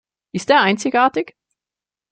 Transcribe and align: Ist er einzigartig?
Ist 0.31 0.49
er 0.49 0.61
einzigartig? 0.61 1.35